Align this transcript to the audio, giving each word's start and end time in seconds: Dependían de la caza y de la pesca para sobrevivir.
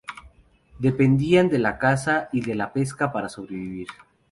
Dependían 0.79 1.47
de 1.47 1.59
la 1.59 1.77
caza 1.77 2.27
y 2.31 2.41
de 2.41 2.55
la 2.55 2.73
pesca 2.73 3.11
para 3.11 3.29
sobrevivir. 3.29 3.85